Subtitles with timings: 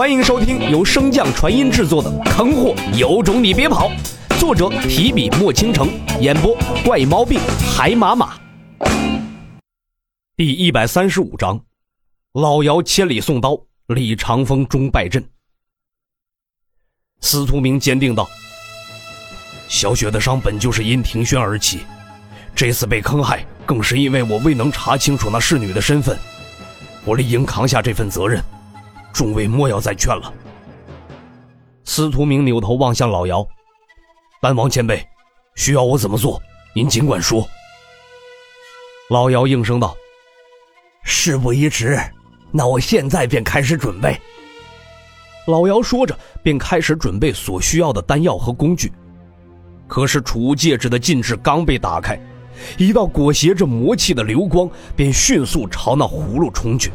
[0.00, 3.90] 欢迎收听由升降传音制作的《坑货有种你别跑》，
[4.40, 5.90] 作者提笔墨倾城，
[6.22, 7.38] 演播怪毛病
[7.70, 8.34] 海马马。
[10.34, 11.62] 第一百三十五章，
[12.32, 15.22] 老姚千里送刀，李长风终败阵。
[17.20, 18.26] 司徒明坚定道
[19.68, 21.80] ：“小雪的伤本就是因庭轩而起，
[22.54, 26.18] 这次被坑害，更是因为我未能查清楚那侍女的身份，
[27.04, 28.42] 我理应扛下这份责任。”
[29.12, 30.32] 众位莫要再劝了。
[31.84, 33.46] 司徒明扭头望向老姚，
[34.40, 35.04] 丹王前辈，
[35.56, 36.40] 需要我怎么做？
[36.74, 37.46] 您尽管说。
[39.08, 39.96] 老姚应声道
[41.02, 41.98] ：“事不宜迟，
[42.52, 44.16] 那我现在便开始准备。”
[45.48, 48.92] 老姚说着，便开始准备所需要的丹药和工具。
[49.88, 52.16] 可是储物戒指的禁制刚被打开，
[52.78, 56.92] 一道裹挟着魔气的流光便迅速朝那葫芦冲去。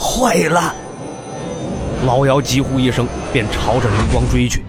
[0.00, 0.74] 坏了！
[2.06, 4.64] 老姚急呼一声，便朝着流光追去。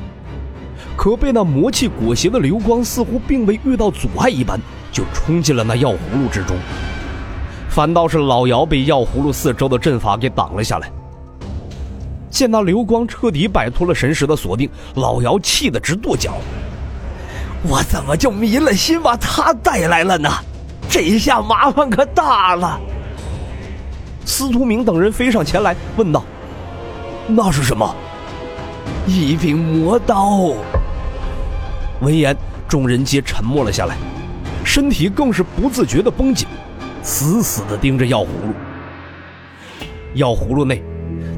[0.98, 4.60] 可被那魔气裹挟的流光似乎并未遇到阻碍一般，
[4.92, 6.58] 就冲进了那药葫芦之中。
[7.70, 10.92] 反倒是老姚被药葫芦四周的阵法给挡了下来。
[12.30, 16.34] 见那流光彻底摆脱了神识的锁定，老姚气得直跺脚
[17.64, 20.30] ：“我怎么就迷了心把他带来了呢？
[20.90, 22.78] 这一下麻烦可大了！”
[24.26, 26.24] 司徒明等人飞上前来，问道
[27.28, 27.96] ：“那是什么？”
[29.08, 30.54] 一柄魔刀。
[32.02, 32.36] 闻言，
[32.68, 33.96] 众人皆沉默了下来，
[34.64, 36.48] 身体更是不自觉的绷紧，
[37.04, 38.54] 死死的盯着药葫芦。
[40.14, 40.84] 药葫芦内，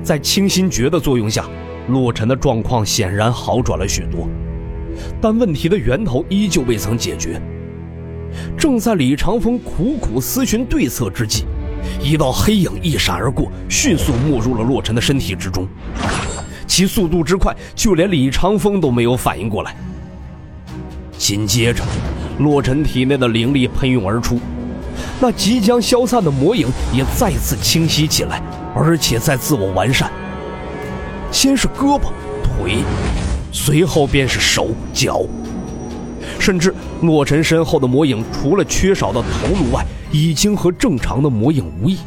[0.03, 1.45] 在清心诀的作用下，
[1.87, 4.27] 洛尘的状况显然好转了许多，
[5.21, 7.41] 但问题的源头依旧未曾解决。
[8.57, 11.45] 正在李长风苦苦思寻对策之际，
[12.01, 15.67] 一道黑影一闪而过，迅速没入了洛尘的身体之中。
[16.65, 19.75] 其速度之快，就连李长风都没有反应过来。
[21.17, 21.83] 紧接着，
[22.39, 24.39] 洛尘体内的灵力喷涌而出，
[25.19, 28.41] 那即将消散的魔影也再次清晰起来，
[28.75, 30.11] 而且在自我完善。
[31.31, 32.11] 先是胳膊、
[32.43, 32.83] 腿，
[33.51, 35.21] 随后便是手脚，
[36.43, 41.99] 甚至洛尘身后的魔影，除了缺少的头颅外，已经和正常的魔影无异。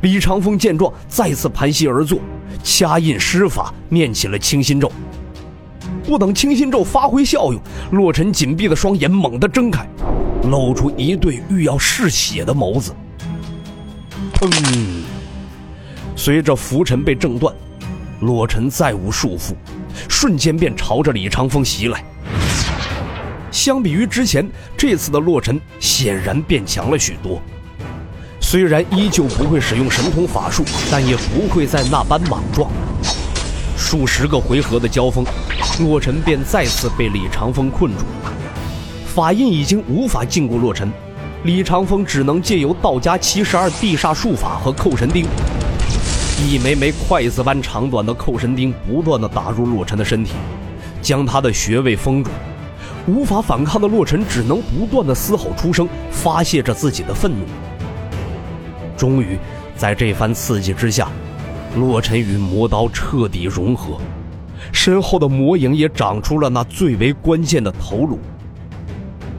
[0.00, 2.18] 李长风见状，再次盘膝而坐，
[2.64, 4.90] 掐印施法，念起了清心咒。
[6.04, 7.62] 不等清心咒发挥效用，
[7.92, 9.88] 洛尘紧闭的双眼猛地睁开，
[10.50, 12.92] 露出一对欲要嗜血的眸子。
[14.34, 14.50] 砰！
[16.16, 17.54] 随着浮尘被挣断，
[18.22, 19.54] 洛尘再无束缚，
[20.08, 22.04] 瞬间便朝着李长风袭来。
[23.60, 27.42] 相比于之前，这次的洛尘显然变强了许多。
[28.40, 32.70] 虽然依旧不会使用神通法术，但也不会再那般莽撞。
[33.76, 35.22] 数十个回合的交锋，
[35.78, 38.06] 洛尘便再次被李长风困住。
[39.14, 40.90] 法印已经无法禁锢洛尘，
[41.44, 45.26] 李长风只能借由道家七十二地煞术法和扣神钉，
[46.48, 50.32] 一枚枚筷子般长短的扣神钉不断的打入洛尘的身体，
[51.02, 52.30] 将他的穴位封住。
[53.06, 57.44] 无法反抗的洛尘只能不断的嘶吼出声，发泄着自己的愤怒。
[58.96, 59.38] 终于，
[59.76, 61.08] 在这番刺激之下，
[61.76, 63.98] 洛尘与魔刀彻底融合，
[64.72, 68.18] 身后的魔影也长出了那最为关键的头颅。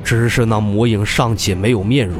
[0.04, 2.18] 只是那魔影尚且没有面容。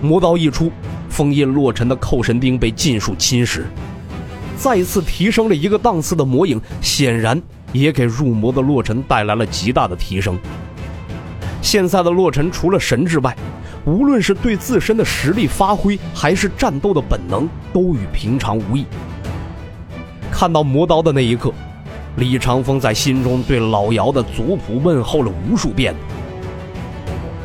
[0.00, 0.70] 魔刀一出，
[1.10, 3.64] 封印洛尘的扣神钉被尽数侵蚀，
[4.56, 7.42] 再次提升了一个档次的魔影，显然。
[7.78, 10.38] 也给入魔的洛尘带来了极大的提升。
[11.62, 13.36] 现在的洛尘除了神之外，
[13.84, 18.84] 无论是对自身的实力发挥，还是战斗的本能，都与平常无异。
[20.30, 21.52] 看到魔刀的那一刻，
[22.16, 25.94] 李长风在心中对老姚的族谱问候了无数遍。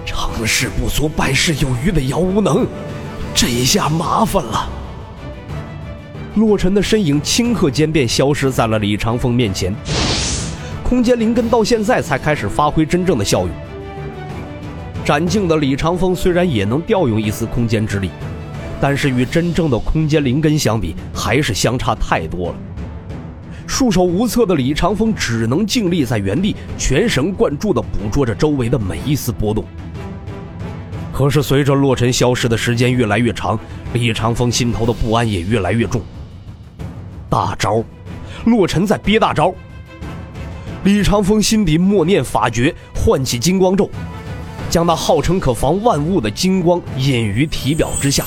[0.05, 2.65] 成事不足败事有余的姚无能，
[3.33, 4.67] 这一下麻烦了。
[6.35, 9.75] 洛尘的身影顷刻间便消失在了李长风面前。
[10.91, 13.49] 空间灵根到现在才开始发挥真正的效用。
[15.05, 18.09] 斩境的李长风虽然也能调用一丝空间之力，
[18.81, 22.55] 但是与真正的空间灵根相比，还是相差太多了。
[23.65, 29.63] 束手无策的李长风只能静立在原地，全神贯注地捕捉着周围的每一丝波动。
[31.13, 33.57] 可是随着洛尘消失的时间越来越长，
[33.93, 36.01] 李长风心头的不安也越来越重。
[37.29, 37.81] 大招，
[38.43, 39.55] 洛尘在憋大招。
[40.83, 43.87] 李长风心底默念法诀，唤起金光咒，
[44.67, 48.25] 将那号称可防万物的金光隐于体表之下。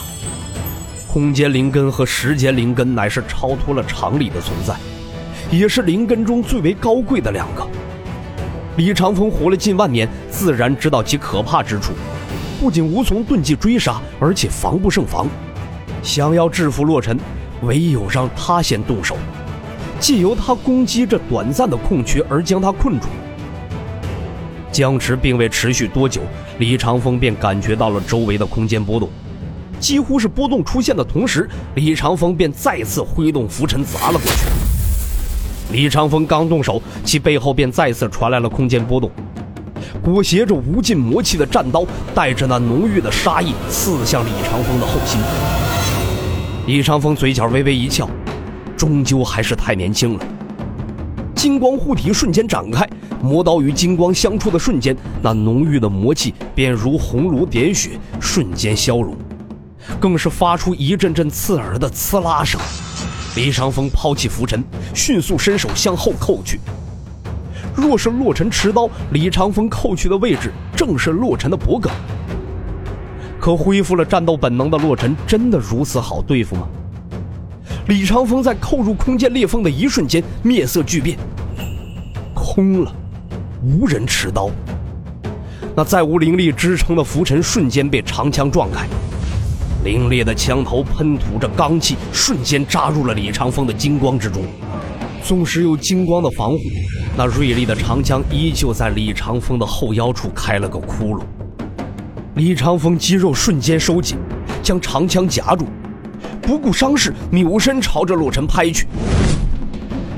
[1.13, 4.77] 空间灵根和时间灵根乃是超脱了常理的存在，
[5.51, 7.67] 也是灵根中最为高贵的两个。
[8.77, 11.93] 李长风活了近万年，自然知道其可怕之处，
[12.61, 15.27] 不仅无从遁迹追杀，而且防不胜防。
[16.05, 17.19] 想要制服洛尘，
[17.63, 19.17] 唯有让他先动手，
[20.05, 23.07] 借由他攻击这短暂的空缺而将他困住。
[24.71, 26.21] 僵持并未持续多久，
[26.59, 29.09] 李长风便感觉到了周围的空间波动。
[29.81, 35.73] 几乎是波动出现的同时，李长风便再次挥动拂尘砸了过去。
[35.73, 39.11] 李长风刚动手，其背后便再次传来了空间波动，
[40.03, 41.83] 裹挟着无尽魔气的战刀，
[42.15, 45.19] 带着那浓郁的杀意刺向李长风的后心。
[46.67, 48.07] 李长风嘴角微微一翘，
[48.85, 50.27] 终究还是太年轻了。
[51.35, 52.87] 金光护体瞬间展开，
[53.23, 59.17] 魔刀与金光相触的瞬间，那浓郁的魔气便如红炉点雪，瞬间消融。
[59.99, 62.61] 更是发出一阵阵刺耳的刺啦声。
[63.37, 66.61] 李长风抛弃拂尘，迅速伸手向后扣去。
[67.75, 71.91] 若是洛尘持刀，李长风扣去的位置正是洛尘的脖颈。
[73.41, 76.69] 可恢复了战斗本能的洛尘，真的如此好对付吗？
[77.87, 81.19] 李长风在扣入空间裂缝的一瞬间，面色巨变，
[82.35, 82.91] 空了，
[83.63, 84.49] 无人持刀。
[85.77, 88.87] 那再无灵力支撑的浮尘瞬间被长枪撞开。
[89.85, 94.43] 凌冽的枪头喷吐着罡气，瞬间扎入了李长风的金光之中。
[95.23, 96.59] 纵使有金光的防护，
[97.19, 101.21] 那锐利的长枪依旧在李长风的后腰处开了个窟窿。
[102.35, 104.17] 李长风肌肉瞬间收紧，
[104.63, 105.67] 将长枪夹住，
[106.47, 108.87] 不顾伤势，扭身朝着洛尘拍去。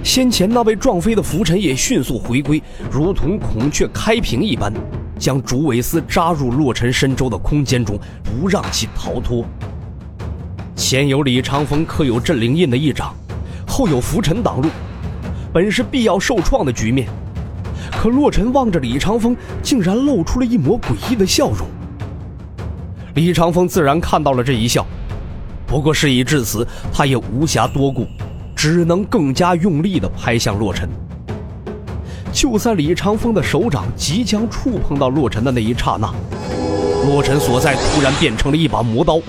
[0.02, 4.72] 先前那被撞飞的浮尘也迅速回归，如同孔雀开屏一般。
[5.18, 9.44] 将竹尾丝扎入洛尘身周的空间中，不让其逃脱。
[10.74, 13.14] 前有李长风刻有镇灵印的一掌，
[13.66, 14.68] 后有浮尘挡路，
[15.52, 17.08] 本是必要受创的局面。
[17.92, 21.66] 可洛尘望着李长风，竟然露出了一抹诡异的笑容。
[23.14, 24.84] 李长风自然看到了这一笑，
[25.66, 28.06] 不过事已至此，他也无暇多顾，
[28.54, 30.88] 只能更加用力地拍向洛尘。
[32.32, 36.12] 就在李长风的手掌即将触碰到洛尘的那一刹那，
[37.08, 39.20] 洛尘所在突然变成了一把魔刀，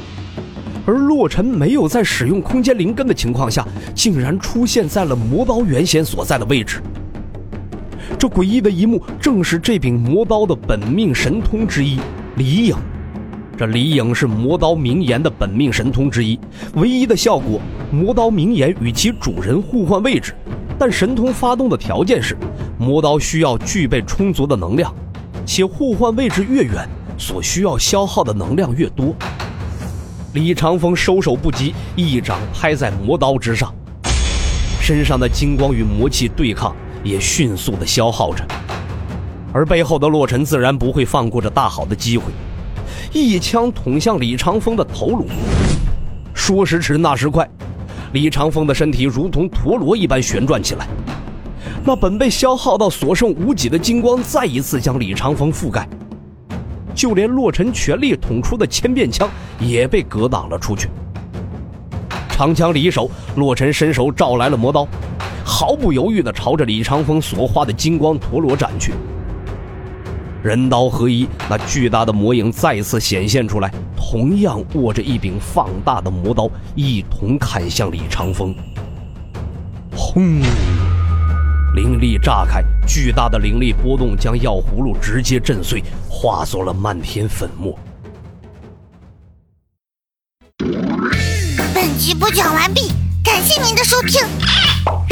[0.86, 6.82] 而洛尘没有在使用空间灵根的情况下，竟然出现在了魔刀原先所在的位置。
[8.20, 12.00] 这诡异的一幕正是这柄魔刀的本命神通之一——
[12.36, 12.76] 离影。
[13.58, 16.40] 这李影是魔刀名言的本命神通之一，
[16.76, 17.60] 唯一的效果，
[17.92, 20.36] 魔刀名言与其主人互换位置。
[20.78, 22.38] 但神通发动的条件是，
[22.78, 24.94] 魔刀需要具备充足的能量，
[25.44, 26.88] 且互换位置越远，
[27.18, 29.16] 所需要消耗的能量越多。
[30.34, 33.74] 李长风收手不及，一掌拍在魔刀之上，
[34.80, 38.46] 身上的金光与魔气对抗，也迅速的消耗着。
[39.52, 42.26] 而背后的洛尘自然不会放过这大好的机会，
[43.12, 45.26] 一枪捅向李长风的头颅。
[46.34, 47.50] 说时迟，那时快。
[48.14, 50.88] 李长风的身体如同陀螺一般旋转起来，
[51.84, 55.88] 那本被消耗到所剩无几的金光再一次将李长风覆盖，
[56.96, 60.90] 就连洛尘全力捅出的千变枪也被格挡了出去。
[62.30, 64.88] 长枪离手，洛尘伸手召来了魔刀，
[65.44, 68.94] 毫不犹豫地朝着李长风所化的金光陀螺斩去。
[70.44, 78.56] 人刀合一，那巨大的魔影再次显现出来，同样握着一柄放大的魔刀，一同砍向李长风。
[79.96, 80.40] 轰！
[81.76, 87.78] 灵力炸开，巨大的灵力波动将药葫芦直接震碎，化作了漫天粉末。
[91.74, 92.92] 本集播讲完毕，
[93.24, 94.22] 感谢您的收听。